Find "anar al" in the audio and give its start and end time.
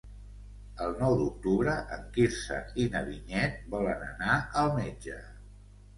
4.07-4.73